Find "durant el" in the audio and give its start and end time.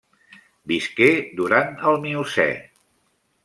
1.41-2.03